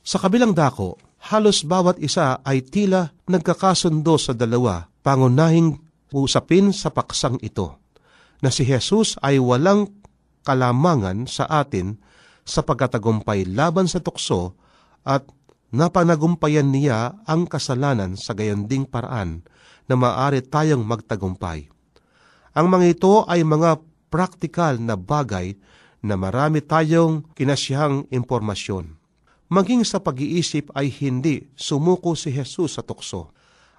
Sa 0.02 0.18
kabilang 0.18 0.58
dako, 0.58 0.98
halos 1.30 1.62
bawat 1.62 2.02
isa 2.02 2.42
ay 2.42 2.66
tila 2.66 3.14
nagkakasundo 3.30 4.18
sa 4.18 4.34
dalawa, 4.34 4.90
pangunahing 5.06 5.83
usapin 6.22 6.70
sa 6.70 6.94
paksang 6.94 7.40
ito 7.42 7.82
na 8.38 8.52
si 8.52 8.62
Jesus 8.62 9.18
ay 9.24 9.40
walang 9.40 9.90
kalamangan 10.44 11.24
sa 11.24 11.48
atin 11.48 11.98
sa 12.44 12.60
pagkatagumpay 12.60 13.48
laban 13.48 13.88
sa 13.88 13.98
tukso 14.04 14.54
at 15.02 15.24
napanagumpayan 15.72 16.68
niya 16.70 17.18
ang 17.24 17.48
kasalanan 17.48 18.14
sa 18.14 18.36
gayanding 18.36 18.84
paraan 18.84 19.42
na 19.88 19.96
maaari 19.96 20.44
tayong 20.44 20.84
magtagumpay. 20.84 21.72
Ang 22.54 22.66
mga 22.70 22.86
ito 22.94 23.26
ay 23.26 23.42
mga 23.42 23.82
praktikal 24.12 24.78
na 24.78 24.94
bagay 24.94 25.58
na 26.04 26.14
marami 26.14 26.60
tayong 26.60 27.26
kinasiyang 27.34 28.06
impormasyon. 28.12 28.94
Maging 29.48 29.82
sa 29.82 29.98
pag-iisip 29.98 30.70
ay 30.76 30.92
hindi 30.92 31.48
sumuko 31.56 32.12
si 32.14 32.30
Jesus 32.30 32.76
sa 32.78 32.82
tukso 32.84 33.32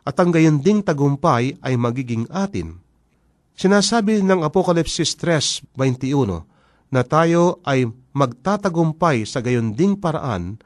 at 0.06 0.16
ang 0.22 0.30
gayunding 0.30 0.86
tagumpay 0.86 1.58
ay 1.66 1.74
magiging 1.76 2.30
atin. 2.30 2.78
Sinasabi 3.58 4.22
ng 4.22 4.46
Apokalipsis 4.46 5.18
3.21 5.18 6.46
na 6.94 7.02
tayo 7.02 7.60
ay 7.66 7.90
magtatagumpay 8.14 9.26
sa 9.26 9.42
gayunding 9.42 9.98
paraan 9.98 10.62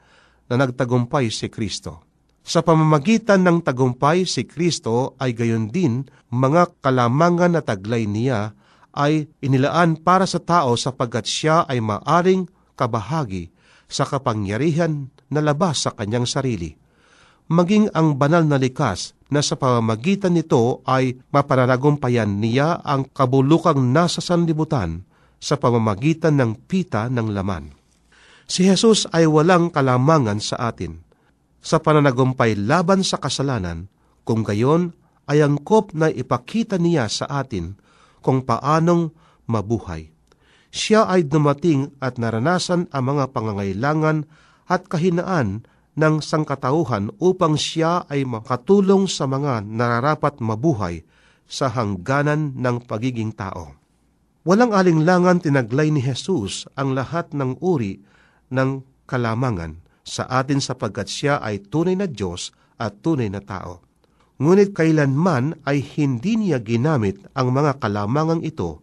na 0.52 0.54
nagtagumpay 0.60 1.32
si 1.32 1.48
Kristo. 1.48 2.04
Sa 2.44 2.60
pamamagitan 2.60 3.46
ng 3.46 3.64
tagumpay 3.64 4.28
si 4.28 4.44
Kristo 4.44 5.16
ay 5.22 5.32
gayon 5.32 5.72
din 5.72 6.04
mga 6.28 6.82
kalamangan 6.84 7.56
na 7.56 7.62
taglay 7.64 8.04
niya 8.04 8.52
ay 8.90 9.30
inilaan 9.38 10.02
para 10.02 10.26
sa 10.26 10.42
tao 10.42 10.74
sapagkat 10.74 11.24
siya 11.24 11.62
ay 11.70 11.78
maaring 11.78 12.50
kabahagi 12.74 13.54
sa 13.86 14.02
kapangyarihan 14.02 15.10
na 15.30 15.40
labas 15.42 15.86
sa 15.86 15.94
kanyang 15.94 16.26
sarili. 16.26 16.74
Maging 17.50 17.90
ang 17.94 18.18
banal 18.18 18.42
na 18.46 18.58
likas 18.58 19.14
na 19.30 19.40
sa 19.40 19.54
pamamagitan 19.54 20.34
nito 20.34 20.82
ay 20.86 21.18
mapananagumpayan 21.30 22.42
niya 22.42 22.82
ang 22.82 23.06
kabulukang 23.10 23.94
nasa 23.94 24.18
sanlibutan 24.18 25.06
sa 25.40 25.56
pamamagitan 25.56 26.36
ng 26.36 26.66
pita 26.68 27.06
ng 27.08 27.30
laman. 27.32 27.72
Si 28.50 28.66
Jesus 28.66 29.06
ay 29.14 29.30
walang 29.30 29.70
kalamangan 29.70 30.42
sa 30.42 30.74
atin 30.74 31.06
sa 31.60 31.78
pananagumpay 31.78 32.56
laban 32.56 33.04
sa 33.04 33.20
kasalanan, 33.20 33.92
kung 34.24 34.42
gayon 34.44 34.96
ay 35.28 35.44
angkop 35.44 35.92
na 35.92 36.08
ipakita 36.08 36.80
niya 36.80 37.06
sa 37.06 37.28
atin 37.28 37.76
kung 38.24 38.42
paanong 38.44 39.12
mabuhay. 39.46 40.10
Siya 40.70 41.06
ay 41.10 41.26
dumating 41.26 41.94
at 41.98 42.16
naranasan 42.16 42.88
ang 42.94 43.04
mga 43.14 43.34
pangangailangan 43.34 44.26
at 44.70 44.86
kahinaan 44.86 45.66
ng 46.00 46.24
sangkatauhan 46.24 47.12
upang 47.20 47.60
siya 47.60 48.08
ay 48.08 48.24
makatulong 48.24 49.04
sa 49.04 49.28
mga 49.28 49.60
nararapat 49.68 50.40
mabuhay 50.40 51.04
sa 51.44 51.68
hangganan 51.68 52.56
ng 52.56 52.88
pagiging 52.88 53.36
tao. 53.36 53.76
Walang 54.48 54.72
alinglangan 54.72 55.44
tinaglay 55.44 55.92
ni 55.92 56.00
Jesus 56.00 56.64
ang 56.72 56.96
lahat 56.96 57.36
ng 57.36 57.60
uri 57.60 58.00
ng 58.48 58.80
kalamangan 59.04 59.84
sa 60.00 60.24
atin 60.24 60.64
sapagkat 60.64 61.12
siya 61.12 61.44
ay 61.44 61.60
tunay 61.60 61.92
na 61.92 62.08
Diyos 62.08 62.56
at 62.80 63.04
tunay 63.04 63.28
na 63.28 63.44
tao. 63.44 63.84
Ngunit 64.40 64.72
kailanman 64.72 65.60
ay 65.68 65.84
hindi 65.84 66.40
niya 66.40 66.64
ginamit 66.64 67.20
ang 67.36 67.52
mga 67.52 67.76
kalamangang 67.76 68.40
ito 68.40 68.80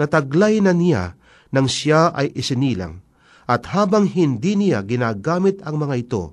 na 0.00 0.08
taglay 0.08 0.64
na 0.64 0.72
niya 0.72 1.12
nang 1.52 1.68
siya 1.68 2.08
ay 2.16 2.32
isinilang. 2.32 3.04
At 3.44 3.68
habang 3.76 4.08
hindi 4.08 4.56
niya 4.56 4.80
ginagamit 4.80 5.60
ang 5.68 5.76
mga 5.76 5.94
ito, 6.00 6.32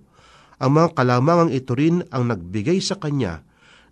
ang 0.61 0.77
mga 0.77 0.93
kalamangang 0.93 1.51
ito 1.51 1.73
rin 1.73 2.05
ang 2.13 2.29
nagbigay 2.29 2.77
sa 2.77 3.01
kanya 3.01 3.41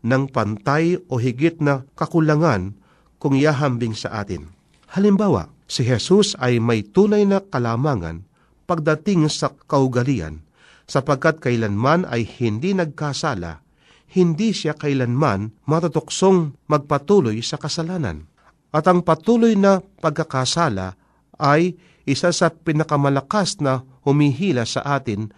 ng 0.05 0.29
pantay 0.29 1.01
o 1.09 1.17
higit 1.17 1.57
na 1.57 1.81
kakulangan 1.97 2.77
kung 3.17 3.33
yahambing 3.33 3.97
sa 3.97 4.21
atin. 4.21 4.53
Halimbawa, 4.93 5.49
si 5.65 5.81
Jesus 5.81 6.37
ay 6.37 6.61
may 6.61 6.85
tunay 6.85 7.25
na 7.25 7.41
kalamangan 7.41 8.23
pagdating 8.69 9.25
sa 9.33 9.49
kaugalian, 9.65 10.45
sapagkat 10.85 11.41
kailanman 11.41 12.05
ay 12.05 12.21
hindi 12.21 12.77
nagkasala 12.77 13.65
hindi 14.09 14.57
siya 14.57 14.73
kailanman 14.73 15.53
matutuksong 15.69 16.57
magpatuloy 16.65 17.37
sa 17.45 17.61
kasalanan. 17.61 18.25
At 18.73 18.89
ang 18.89 19.05
patuloy 19.05 19.57
na 19.57 19.81
pagkakasala 19.81 20.97
ay 21.37 21.77
isa 22.05 22.33
sa 22.33 22.49
pinakamalakas 22.49 23.61
na 23.61 23.85
humihila 24.05 24.65
sa 24.65 24.97
atin 24.97 25.29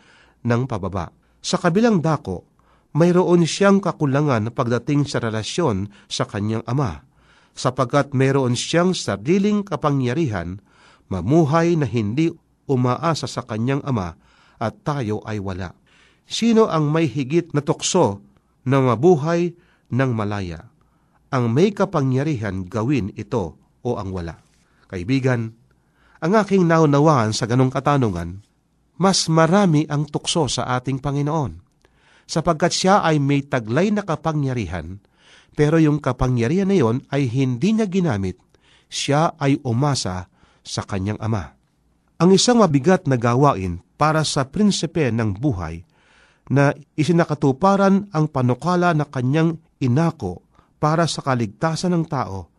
ng 0.43 0.61
pababa. 0.67 1.11
Sa 1.41 1.57
kabilang 1.57 2.05
dako, 2.05 2.45
mayroon 2.93 3.49
siyang 3.49 3.81
kakulangan 3.81 4.53
pagdating 4.53 5.09
sa 5.09 5.17
relasyon 5.17 5.89
sa 6.05 6.29
kanyang 6.29 6.61
ama, 6.69 7.01
sapagkat 7.57 8.13
mayroon 8.13 8.53
siyang 8.53 8.93
sariling 8.93 9.65
kapangyarihan, 9.65 10.61
mamuhay 11.09 11.75
na 11.75 11.89
hindi 11.89 12.31
umaasa 12.69 13.25
sa 13.27 13.43
kanyang 13.43 13.83
ama 13.83 14.15
at 14.61 14.85
tayo 14.85 15.19
ay 15.25 15.41
wala. 15.41 15.73
Sino 16.29 16.69
ang 16.69 16.87
may 16.93 17.09
higit 17.09 17.51
na 17.51 17.59
tukso 17.59 18.23
na 18.63 18.79
mabuhay 18.79 19.51
ng 19.91 20.11
malaya. 20.13 20.69
Ang 21.33 21.51
may 21.51 21.73
kapangyarihan 21.75 22.69
gawin 22.69 23.11
ito 23.17 23.57
o 23.81 23.89
ang 23.97 24.13
wala. 24.13 24.39
Kaibigan, 24.87 25.51
ang 26.21 26.33
aking 26.37 26.69
naunawaan 26.69 27.33
sa 27.33 27.49
ganong 27.49 27.73
katanungan, 27.73 28.45
mas 29.01 29.25
marami 29.25 29.89
ang 29.89 30.05
tukso 30.05 30.45
sa 30.45 30.77
ating 30.77 31.01
Panginoon, 31.01 31.57
sapagkat 32.29 32.69
siya 32.69 33.01
ay 33.01 33.17
may 33.17 33.41
taglay 33.41 33.89
na 33.89 34.05
kapangyarihan, 34.05 35.01
pero 35.57 35.81
yung 35.81 35.97
kapangyarihan 35.97 36.69
na 36.69 36.77
yon 36.77 37.01
ay 37.09 37.25
hindi 37.25 37.73
niya 37.73 37.89
ginamit, 37.89 38.37
siya 38.93 39.33
ay 39.41 39.57
umasa 39.65 40.29
sa 40.61 40.85
kanyang 40.85 41.17
ama. 41.17 41.57
Ang 42.21 42.37
isang 42.37 42.61
mabigat 42.61 43.09
na 43.09 43.17
gawain 43.17 43.81
para 43.97 44.21
sa 44.21 44.45
prinsipe 44.45 45.09
ng 45.09 45.41
buhay 45.41 45.81
na 46.53 46.69
isinakatuparan 46.93 48.13
ang 48.13 48.25
panukala 48.29 48.93
na 48.93 49.09
kanyang 49.09 49.57
inako 49.81 50.45
para 50.77 51.09
sa 51.09 51.25
kaligtasan 51.25 51.97
ng 51.97 52.05
tao 52.05 52.53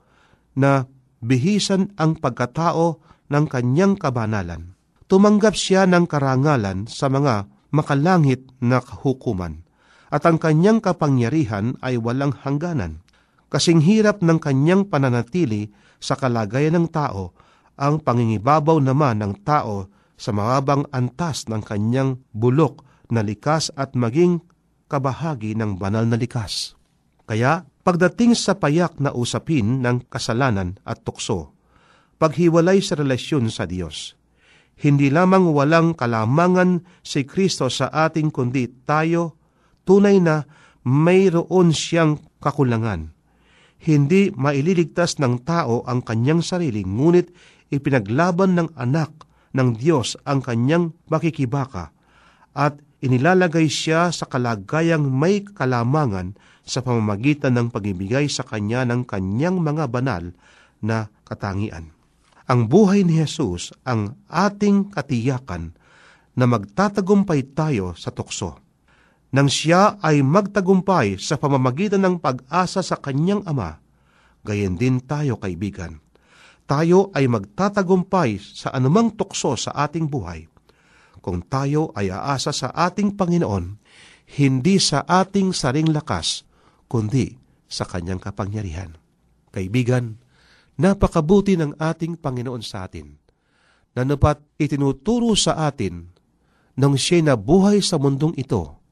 na 0.58 0.90
bihisan 1.22 1.94
ang 1.94 2.18
pagkatao 2.18 2.98
ng 3.30 3.44
kanyang 3.46 3.94
kabanalan. 3.94 4.71
Tumanggap 5.12 5.52
siya 5.52 5.84
ng 5.84 6.08
karangalan 6.08 6.88
sa 6.88 7.12
mga 7.12 7.44
makalangit 7.68 8.48
na 8.64 8.80
hukuman 8.80 9.60
at 10.08 10.24
ang 10.24 10.40
kanyang 10.40 10.80
kapangyarihan 10.80 11.76
ay 11.84 12.00
walang 12.00 12.32
hangganan. 12.32 13.04
Kasing 13.52 13.84
hirap 13.84 14.24
ng 14.24 14.40
kanyang 14.40 14.88
pananatili 14.88 15.68
sa 16.00 16.16
kalagayan 16.16 16.80
ng 16.80 16.86
tao, 16.88 17.36
ang 17.76 18.00
pangingibabaw 18.00 18.80
naman 18.80 19.20
ng 19.20 19.44
tao 19.44 19.92
sa 20.16 20.32
mababang 20.32 20.88
antas 20.88 21.44
ng 21.44 21.60
kanyang 21.60 22.16
bulok 22.32 22.80
na 23.12 23.20
likas 23.20 23.68
at 23.76 23.92
maging 23.92 24.40
kabahagi 24.88 25.52
ng 25.60 25.76
banal 25.76 26.08
na 26.08 26.16
likas. 26.16 26.72
Kaya, 27.28 27.68
pagdating 27.84 28.32
sa 28.32 28.56
payak 28.56 28.96
na 28.96 29.12
usapin 29.12 29.84
ng 29.84 30.08
kasalanan 30.08 30.80
at 30.88 31.04
tukso, 31.04 31.52
paghiwalay 32.16 32.80
sa 32.80 32.96
relasyon 32.96 33.52
sa 33.52 33.68
Diyos, 33.68 34.16
hindi 34.82 35.14
lamang 35.14 35.54
walang 35.54 35.94
kalamangan 35.94 36.82
si 37.06 37.22
Kristo 37.22 37.70
sa 37.70 37.86
ating 37.86 38.34
kundi 38.34 38.66
tayo, 38.82 39.38
tunay 39.86 40.18
na 40.18 40.42
mayroon 40.82 41.70
siyang 41.70 42.18
kakulangan. 42.42 43.14
Hindi 43.78 44.34
maililigtas 44.34 45.22
ng 45.22 45.46
tao 45.46 45.86
ang 45.86 46.02
kanyang 46.02 46.42
sarili, 46.42 46.82
ngunit 46.82 47.30
ipinaglaban 47.70 48.58
ng 48.58 48.68
anak 48.74 49.10
ng 49.54 49.78
Diyos 49.78 50.18
ang 50.26 50.42
kanyang 50.42 50.90
makikibaka 51.06 51.94
at 52.50 52.78
inilalagay 53.02 53.70
siya 53.70 54.10
sa 54.10 54.26
kalagayang 54.26 55.06
may 55.06 55.46
kalamangan 55.46 56.34
sa 56.66 56.82
pamamagitan 56.82 57.54
ng 57.58 57.70
pagibigay 57.70 58.26
sa 58.26 58.42
kanya 58.46 58.86
ng 58.86 59.06
kanyang 59.06 59.62
mga 59.62 59.86
banal 59.90 60.30
na 60.82 61.10
katangian. 61.26 62.01
Ang 62.50 62.66
buhay 62.66 63.06
ni 63.06 63.22
Jesus 63.22 63.70
ang 63.86 64.18
ating 64.26 64.90
katiyakan 64.90 65.74
na 66.34 66.44
magtatagumpay 66.48 67.54
tayo 67.54 67.94
sa 67.94 68.10
tukso. 68.10 68.58
Nang 69.32 69.48
siya 69.48 70.00
ay 70.02 70.20
magtagumpay 70.20 71.16
sa 71.16 71.40
pamamagitan 71.40 72.02
ng 72.04 72.16
pag-asa 72.20 72.84
sa 72.84 73.00
kanyang 73.00 73.40
ama, 73.48 73.80
gayon 74.44 74.76
din 74.76 75.00
tayo 75.00 75.40
kaibigan. 75.40 76.02
Tayo 76.68 77.08
ay 77.16 77.28
magtatagumpay 77.28 78.38
sa 78.38 78.72
anumang 78.74 79.14
tukso 79.16 79.56
sa 79.56 79.72
ating 79.72 80.08
buhay 80.08 80.52
kung 81.22 81.46
tayo 81.46 81.94
ay 81.94 82.10
aasa 82.10 82.50
sa 82.50 82.68
ating 82.74 83.14
Panginoon, 83.14 83.78
hindi 84.42 84.76
sa 84.82 85.06
ating 85.06 85.54
saring 85.54 85.94
lakas, 85.94 86.42
kundi 86.90 87.38
sa 87.70 87.86
Kanyang 87.86 88.18
kapangyarihan. 88.18 88.98
Kaibigan, 89.54 90.18
napakabuti 90.82 91.54
ng 91.54 91.78
ating 91.78 92.18
Panginoon 92.18 92.58
sa 92.66 92.90
atin, 92.90 93.14
na 93.94 94.02
napat 94.02 94.42
itinuturo 94.58 95.38
sa 95.38 95.70
atin 95.70 96.10
nang 96.74 96.98
siya'y 96.98 97.22
nabuhay 97.22 97.78
sa 97.78 98.02
mundong 98.02 98.34
ito, 98.34 98.82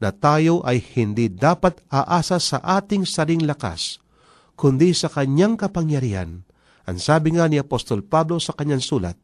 na 0.00 0.14
tayo 0.14 0.64
ay 0.64 0.80
hindi 0.96 1.28
dapat 1.28 1.84
aasa 1.92 2.40
sa 2.40 2.64
ating 2.64 3.04
saring 3.04 3.44
lakas, 3.44 4.00
kundi 4.56 4.96
sa 4.96 5.12
Kanyang 5.12 5.60
kapangyarihan. 5.60 6.48
Ang 6.86 6.98
sabi 7.02 7.34
nga 7.34 7.50
ni 7.50 7.58
Apostol 7.58 8.06
Pablo 8.06 8.38
sa 8.38 8.54
kanyang 8.54 8.78
sulat, 8.78 9.18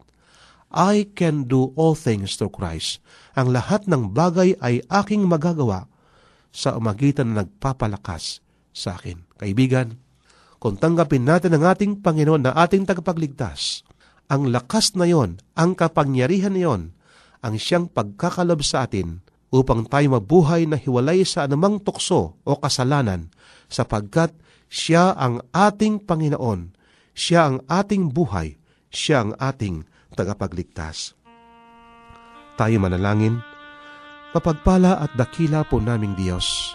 I 0.74 1.06
can 1.14 1.46
do 1.46 1.70
all 1.78 1.94
things 1.94 2.34
through 2.34 2.50
Christ. 2.50 2.98
Ang 3.38 3.54
lahat 3.54 3.86
ng 3.86 4.10
bagay 4.10 4.58
ay 4.58 4.82
aking 4.90 5.30
magagawa 5.30 5.86
sa 6.50 6.74
umagitan 6.74 7.32
na 7.32 7.46
nagpapalakas 7.46 8.42
sa 8.74 8.98
akin. 8.98 9.22
Kaibigan, 9.38 10.00
kung 10.62 10.78
tanggapin 10.78 11.26
natin 11.26 11.58
ang 11.58 11.74
ating 11.74 12.06
Panginoon 12.06 12.46
na 12.46 12.54
ating 12.54 12.86
tagapagligtas, 12.86 13.82
ang 14.30 14.46
lakas 14.46 14.94
na 14.94 15.10
yon, 15.10 15.42
ang 15.58 15.74
kapangyarihan 15.74 16.54
na 16.54 16.62
yon, 16.62 16.82
ang 17.42 17.58
siyang 17.58 17.90
pagkakalob 17.90 18.62
sa 18.62 18.86
atin 18.86 19.26
upang 19.50 19.82
tayo 19.90 20.14
mabuhay 20.14 20.70
na 20.70 20.78
hiwalay 20.78 21.26
sa 21.26 21.50
anumang 21.50 21.82
tukso 21.82 22.38
o 22.46 22.52
kasalanan 22.62 23.34
sapagkat 23.66 24.30
siya 24.70 25.18
ang 25.18 25.42
ating 25.50 26.06
Panginoon, 26.06 26.78
siya 27.10 27.50
ang 27.50 27.66
ating 27.66 28.14
buhay, 28.14 28.54
siya 28.86 29.26
ang 29.26 29.34
ating 29.42 29.82
tagapagligtas. 30.14 31.18
Tayo 32.54 32.78
manalangin, 32.78 33.42
Mapagpala 34.32 34.96
at 34.96 35.10
dakila 35.12 35.66
po 35.66 35.76
naming 35.76 36.16
Diyos. 36.16 36.72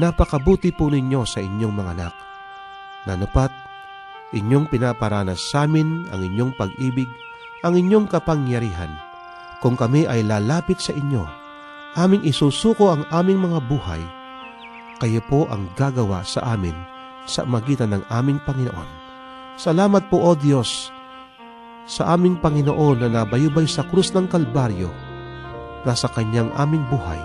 Napakabuti 0.00 0.74
po 0.74 0.90
ninyo 0.90 1.22
sa 1.22 1.38
inyong 1.38 1.74
mga 1.76 1.92
anak. 1.94 2.31
Nanupat, 3.08 3.50
inyong 4.30 4.70
pinaparanas 4.70 5.42
sa 5.42 5.66
amin 5.66 6.06
ang 6.14 6.22
inyong 6.22 6.54
pag-ibig, 6.54 7.08
ang 7.66 7.74
inyong 7.74 8.06
kapangyarihan. 8.06 8.90
Kung 9.62 9.78
kami 9.78 10.06
ay 10.06 10.26
lalapit 10.26 10.82
sa 10.82 10.94
inyo, 10.94 11.22
aming 11.98 12.26
isusuko 12.26 12.90
ang 12.94 13.06
aming 13.14 13.42
mga 13.42 13.58
buhay. 13.66 14.02
Kayo 14.98 15.22
po 15.26 15.50
ang 15.50 15.66
gagawa 15.74 16.22
sa 16.22 16.54
amin 16.54 16.74
sa 17.26 17.46
magitan 17.46 17.94
ng 17.94 18.02
aming 18.10 18.42
Panginoon. 18.42 18.90
Salamat 19.58 20.10
po, 20.10 20.18
O 20.22 20.34
Diyos, 20.34 20.90
sa 21.86 22.14
aming 22.14 22.38
Panginoon 22.38 23.02
na 23.02 23.08
nabayubay 23.22 23.66
sa 23.66 23.82
krus 23.86 24.14
ng 24.14 24.30
Kalbaryo 24.30 24.90
nasa 25.82 26.06
kanyang 26.10 26.50
aming 26.54 26.86
buhay. 26.86 27.18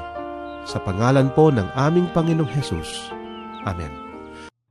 Sa 0.68 0.82
pangalan 0.84 1.32
po 1.32 1.48
ng 1.48 1.70
aming 1.78 2.12
Panginoong 2.12 2.52
Hesus. 2.52 3.14
Amen. 3.64 4.07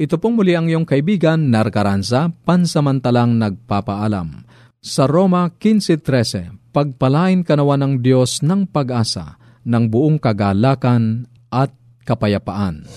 ito 0.00 0.16
pong 0.16 0.40
muli 0.40 0.56
ang 0.56 0.64
iyong 0.64 0.88
kaibigan, 0.88 1.52
Narcaranza, 1.52 2.32
pansamantalang 2.48 3.36
nagpapaalam. 3.36 4.48
Sa 4.80 5.04
Roma 5.04 5.52
15.13, 5.52 6.72
pagpalain 6.72 7.44
kanawa 7.44 7.76
ng 7.76 8.00
Diyos 8.00 8.40
ng 8.40 8.64
pag-asa, 8.64 9.36
ng 9.68 9.92
buong 9.92 10.16
kagalakan 10.16 11.28
at 11.52 11.76
kapayapaan. 12.08 12.88